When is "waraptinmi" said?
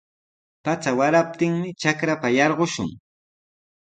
0.99-1.69